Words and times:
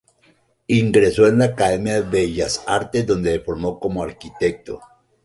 Ingresó 0.65 1.27
en 1.27 1.37
la 1.37 1.45
Academia 1.45 1.93
de 2.01 2.09
Bellas 2.09 2.63
Artes, 2.65 3.05
donde 3.05 3.33
se 3.33 3.39
formó 3.41 3.79
como 3.79 4.01
arquitecto. 4.01 4.81